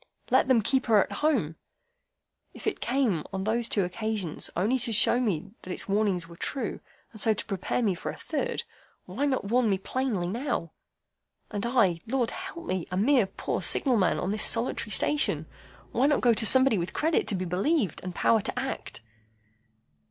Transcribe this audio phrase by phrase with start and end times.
[0.31, 1.57] Let them keep her at home'?
[2.55, 6.35] If it came, on those two occasions, only to show me that its warnings were
[6.37, 6.79] true,
[7.11, 8.63] and so to prepare me for the third,
[9.05, 10.71] why not warn me plainly now?
[11.51, 12.87] And I, Lord help me!
[12.89, 15.45] A mere poor signal man on this solitary station!
[15.91, 19.01] Why not go to somebody with credit to be believed, and power to act?"